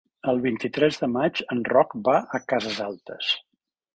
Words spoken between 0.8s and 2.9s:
de maig en Roc va a Cases